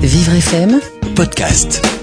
Vivre 0.00 0.40
FM, 0.40 0.80
podcast. 1.14 1.97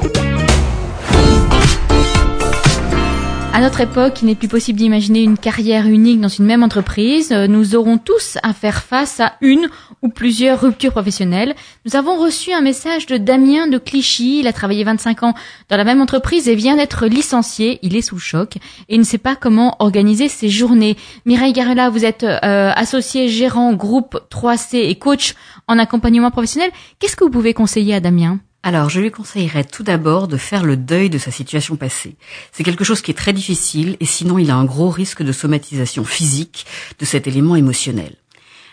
À 3.55 3.62
notre 3.62 3.79
époque, 3.79 4.21
il 4.21 4.25
n'est 4.25 4.36
plus 4.36 4.50
possible 4.50 4.78
d'imaginer 4.79 5.23
une 5.23 5.38
carrière 5.38 5.86
unique 5.88 6.20
dans 6.20 6.28
une 6.28 6.44
même 6.44 6.62
entreprise. 6.62 7.31
Euh, 7.31 7.47
Nous 7.47 7.78
aurons 7.78 7.97
tous 7.97 8.38
à 8.44 8.51
faire 8.51 8.83
face 8.83 9.21
à 9.21 9.35
une 9.39 9.70
ou 10.01 10.10
plusieurs 10.10 10.60
ruptures 10.60 10.92
professionnelles. 10.92 11.55
Nous 11.86 11.96
avons 11.96 12.18
reçu 12.21 12.52
un 12.52 12.60
message 12.60 13.05
de 13.05 13.15
Damien 13.15 13.68
de 13.68 13.78
Clichy. 13.78 14.40
Il 14.41 14.47
a 14.47 14.51
travaillé 14.51 14.83
25 14.83 15.23
ans 15.23 15.33
dans 15.69 15.78
la 15.78 15.86
même 15.86 16.02
entreprise 16.02 16.49
et 16.49 16.55
vient 16.55 16.76
d'être 16.76 17.05
licencié. 17.05 17.80
Il 17.81 17.95
est 17.95 18.02
sous 18.02 18.20
choc 18.20 18.58
et 18.90 18.98
ne 18.98 19.04
sait 19.04 19.18
pas 19.18 19.38
comment 19.38 19.77
organiser 19.80 20.27
ses 20.27 20.49
journées. 20.49 20.98
Mireille 21.26 21.53
Garella, 21.53 21.90
vous 21.90 22.03
êtes 22.03 22.26
euh, 22.26 22.73
associé 22.76 23.30
gérant 23.30 23.72
groupe 23.72 24.20
3C 24.30 24.80
et 24.90 24.95
coach 24.95 25.34
en 25.70 25.80
accompagnement 25.80 26.30
professionnel. 26.30 26.72
Qu'est-ce 26.99 27.16
que 27.16 27.23
vous 27.23 27.31
pouvez 27.31 27.53
conseiller 27.53 27.94
à 27.95 28.02
Damien? 28.02 28.41
Alors, 28.68 28.90
je 28.90 29.00
lui 29.00 29.12
conseillerais 29.12 29.64
tout 29.64 29.84
d'abord 29.84 30.28
de 30.28 30.38
faire 30.38 30.64
le 30.64 30.76
deuil 30.76 31.12
de 31.12 31.20
sa 31.20 31.30
situation 31.30 31.76
passée. 31.76 32.16
C'est 32.52 32.64
quelque 32.64 32.84
chose 32.84 33.02
qui 33.02 33.12
est 33.12 33.14
très 33.14 33.32
difficile 33.32 33.96
et 34.00 34.06
sinon 34.06 34.40
il 34.40 34.50
a 34.50 34.56
un 34.56 34.66
gros 34.66 34.90
risque 34.90 35.22
de 35.22 35.32
somatisation 35.32 36.04
physique 36.04 36.66
de 36.98 37.06
cet 37.06 37.28
élément 37.28 37.56
émotionnel. 37.56 38.16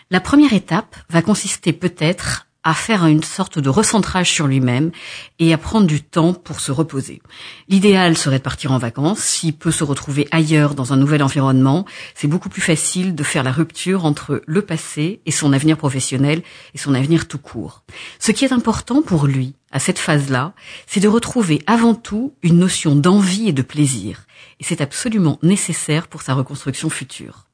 La 0.09 0.19
première 0.19 0.53
étape 0.53 0.95
va 1.11 1.21
consister 1.21 1.73
peut-être 1.73 2.47
à 2.63 2.73
faire 2.73 3.05
une 3.05 3.23
sorte 3.23 3.59
de 3.59 3.69
recentrage 3.69 4.31
sur 4.31 4.47
lui-même 4.47 4.91
et 5.39 5.53
à 5.53 5.57
prendre 5.57 5.87
du 5.87 6.01
temps 6.01 6.33
pour 6.33 6.59
se 6.59 6.71
reposer. 6.71 7.21
L'idéal 7.67 8.17
serait 8.17 8.37
de 8.37 8.43
partir 8.43 8.71
en 8.71 8.77
vacances. 8.77 9.19
S'il 9.19 9.53
peut 9.53 9.71
se 9.71 9.83
retrouver 9.83 10.27
ailleurs 10.31 10.75
dans 10.75 10.93
un 10.93 10.97
nouvel 10.97 11.23
environnement, 11.23 11.85
c'est 12.15 12.27
beaucoup 12.27 12.49
plus 12.49 12.61
facile 12.61 13.15
de 13.15 13.23
faire 13.23 13.43
la 13.43 13.51
rupture 13.51 14.05
entre 14.05 14.41
le 14.45 14.61
passé 14.61 15.21
et 15.25 15.31
son 15.31 15.53
avenir 15.53 15.77
professionnel 15.77 16.41
et 16.73 16.77
son 16.77 16.93
avenir 16.93 17.27
tout 17.27 17.37
court. 17.37 17.83
Ce 18.19 18.31
qui 18.31 18.45
est 18.45 18.53
important 18.53 19.01
pour 19.01 19.27
lui, 19.27 19.55
à 19.71 19.79
cette 19.79 19.99
phase-là, 19.99 20.53
c'est 20.87 20.99
de 20.99 21.07
retrouver 21.07 21.61
avant 21.67 21.95
tout 21.95 22.35
une 22.43 22.59
notion 22.59 22.95
d'envie 22.95 23.49
et 23.49 23.53
de 23.53 23.61
plaisir. 23.61 24.25
Et 24.59 24.63
c'est 24.63 24.81
absolument 24.81 25.39
nécessaire 25.41 26.07
pour 26.07 26.21
sa 26.21 26.33
reconstruction 26.33 26.89
future. 26.89 27.47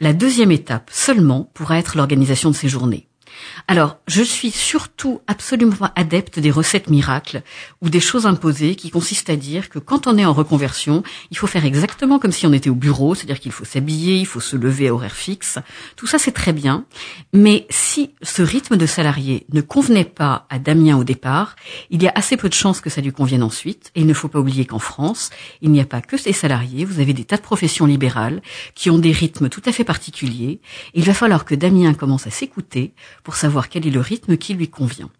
La 0.00 0.12
deuxième 0.12 0.50
étape 0.50 0.90
seulement 0.92 1.50
pourra 1.54 1.78
être 1.78 1.96
l'organisation 1.96 2.50
de 2.50 2.56
ses 2.56 2.68
journées. 2.68 3.08
Alors, 3.66 3.96
je 4.06 4.22
suis 4.22 4.50
surtout 4.50 5.22
absolument 5.26 5.88
adepte 5.96 6.38
des 6.38 6.50
recettes 6.50 6.90
miracles 6.90 7.42
ou 7.80 7.88
des 7.88 8.00
choses 8.00 8.26
imposées 8.26 8.74
qui 8.74 8.90
consistent 8.90 9.30
à 9.30 9.36
dire 9.36 9.70
que 9.70 9.78
quand 9.78 10.06
on 10.06 10.18
est 10.18 10.24
en 10.26 10.34
reconversion, 10.34 11.02
il 11.30 11.38
faut 11.38 11.46
faire 11.46 11.64
exactement 11.64 12.18
comme 12.18 12.30
si 12.30 12.46
on 12.46 12.52
était 12.52 12.68
au 12.68 12.74
bureau, 12.74 13.14
c'est-à-dire 13.14 13.40
qu'il 13.40 13.52
faut 13.52 13.64
s'habiller, 13.64 14.18
il 14.18 14.26
faut 14.26 14.40
se 14.40 14.56
lever 14.56 14.88
à 14.88 14.94
horaire 14.94 15.16
fixe. 15.16 15.58
Tout 15.96 16.06
ça, 16.06 16.18
c'est 16.18 16.32
très 16.32 16.52
bien. 16.52 16.84
Mais 17.32 17.66
si 17.70 18.10
ce 18.20 18.42
rythme 18.42 18.76
de 18.76 18.84
salarié 18.84 19.46
ne 19.50 19.62
convenait 19.62 20.04
pas 20.04 20.46
à 20.50 20.58
Damien 20.58 20.98
au 20.98 21.04
départ, 21.04 21.56
il 21.88 22.02
y 22.02 22.06
a 22.06 22.12
assez 22.14 22.36
peu 22.36 22.50
de 22.50 22.54
chances 22.54 22.82
que 22.82 22.90
ça 22.90 23.00
lui 23.00 23.12
convienne 23.12 23.42
ensuite. 23.42 23.92
Et 23.94 24.02
il 24.02 24.06
ne 24.06 24.14
faut 24.14 24.28
pas 24.28 24.40
oublier 24.40 24.66
qu'en 24.66 24.78
France, 24.78 25.30
il 25.62 25.70
n'y 25.70 25.80
a 25.80 25.86
pas 25.86 26.02
que 26.02 26.18
ces 26.18 26.34
salariés, 26.34 26.84
vous 26.84 27.00
avez 27.00 27.14
des 27.14 27.24
tas 27.24 27.38
de 27.38 27.42
professions 27.42 27.86
libérales 27.86 28.42
qui 28.74 28.90
ont 28.90 28.98
des 28.98 29.12
rythmes 29.12 29.48
tout 29.48 29.62
à 29.64 29.72
fait 29.72 29.84
particuliers. 29.84 30.60
Il 30.92 31.04
va 31.04 31.14
falloir 31.14 31.46
que 31.46 31.54
Damien 31.54 31.94
commence 31.94 32.26
à 32.26 32.30
s'écouter 32.30 32.92
pour 33.22 33.36
savoir 33.36 33.53
quel 33.62 33.86
est 33.86 33.90
le 33.90 34.00
rythme 34.00 34.36
qui 34.36 34.54
lui 34.54 34.68
convient. 34.68 35.10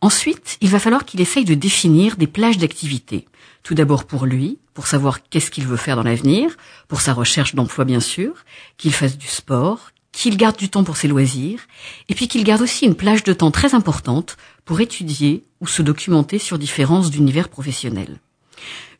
Ensuite, 0.00 0.58
il 0.60 0.68
va 0.68 0.78
falloir 0.78 1.04
qu'il 1.04 1.20
essaye 1.20 1.44
de 1.44 1.54
définir 1.54 2.16
des 2.16 2.26
plages 2.26 2.58
d'activité. 2.58 3.26
Tout 3.62 3.74
d'abord 3.74 4.04
pour 4.04 4.26
lui, 4.26 4.58
pour 4.74 4.86
savoir 4.86 5.26
qu'est-ce 5.28 5.50
qu'il 5.50 5.66
veut 5.66 5.76
faire 5.76 5.96
dans 5.96 6.02
l'avenir, 6.02 6.56
pour 6.88 7.00
sa 7.00 7.12
recherche 7.12 7.54
d'emploi 7.54 7.84
bien 7.84 8.00
sûr, 8.00 8.44
qu'il 8.76 8.92
fasse 8.92 9.16
du 9.16 9.26
sport, 9.26 9.90
qu'il 10.12 10.36
garde 10.36 10.56
du 10.56 10.68
temps 10.68 10.84
pour 10.84 10.96
ses 10.96 11.08
loisirs, 11.08 11.60
et 12.08 12.14
puis 12.14 12.28
qu'il 12.28 12.44
garde 12.44 12.62
aussi 12.62 12.86
une 12.86 12.94
plage 12.94 13.24
de 13.24 13.32
temps 13.32 13.50
très 13.50 13.74
importante 13.74 14.36
pour 14.64 14.80
étudier 14.80 15.44
ou 15.60 15.66
se 15.66 15.82
documenter 15.82 16.38
sur 16.38 16.58
différences 16.58 17.10
d'univers 17.10 17.48
professionnels. 17.48 18.20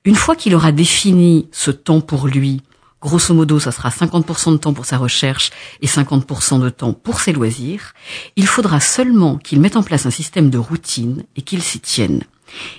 Une 0.05 0.15
fois 0.15 0.37
qu'il 0.37 0.55
aura 0.55 0.73
défini 0.73 1.49
ce 1.53 1.71
temps 1.71 2.01
pour 2.01 2.29
lui, 2.29 2.63
grosso 3.01 3.35
modo, 3.35 3.61
ça 3.61 3.73
sera 3.73 3.91
50% 3.91 4.53
de 4.53 4.57
temps 4.57 4.73
pour 4.73 4.85
sa 4.85 4.99
recherche 4.99 5.51
et 5.81 5.87
50% 5.87 6.61
de 6.61 6.71
temps 6.71 6.93
pour 6.93 7.21
ses 7.21 7.33
loisirs, 7.33 7.95
il 8.37 8.47
faudra 8.47 8.81
seulement 8.81 9.37
qu'il 9.39 9.61
mette 9.61 9.77
en 9.77 9.83
place 9.83 10.07
un 10.07 10.11
système 10.11 10.51
de 10.51 10.59
routine 10.59 11.25
et 11.37 11.43
qu'il 11.43 11.63
s'y 11.63 11.81
tienne. 11.81 12.23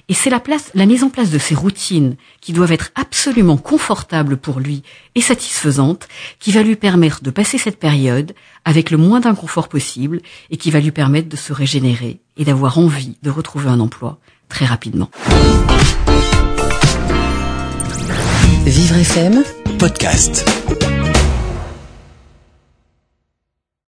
Et 0.08 0.14
c'est 0.14 0.30
la 0.30 0.42
la 0.76 0.86
mise 0.86 1.04
en 1.04 1.10
place 1.10 1.30
de 1.30 1.38
ces 1.38 1.56
routines 1.56 2.16
qui 2.42 2.54
doivent 2.54 2.72
être 2.72 2.92
absolument 2.96 3.58
confortables 3.58 4.38
pour 4.38 4.60
lui 4.60 4.84
et 5.16 5.22
satisfaisantes, 5.22 6.08
qui 6.40 6.52
va 6.52 6.64
lui 6.64 6.76
permettre 6.76 7.22
de 7.22 7.32
passer 7.32 7.58
cette 7.58 7.80
période 7.80 8.34
avec 8.64 8.92
le 8.92 8.98
moins 8.98 9.20
d'inconfort 9.20 9.68
possible 9.68 10.22
et 10.50 10.58
qui 10.58 10.72
va 10.72 10.80
lui 10.80 10.92
permettre 10.92 11.28
de 11.28 11.36
se 11.36 11.52
régénérer 11.52 12.22
et 12.38 12.46
d'avoir 12.46 12.78
envie 12.78 13.18
de 13.24 13.30
retrouver 13.30 13.70
un 13.70 13.80
emploi 13.80 14.20
très 14.48 14.66
rapidement. 14.66 15.10
Vivre 18.66 18.98
FM, 18.98 19.44
Podcast. 19.78 20.97